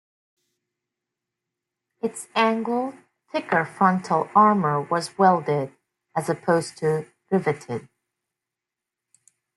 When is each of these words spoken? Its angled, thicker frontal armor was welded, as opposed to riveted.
Its 2.01 2.27
angled, 2.33 2.95
thicker 3.31 3.63
frontal 3.65 4.29
armor 4.33 4.81
was 4.81 5.15
welded, 5.15 5.75
as 6.15 6.27
opposed 6.27 6.75
to 6.79 7.05
riveted. 7.29 7.87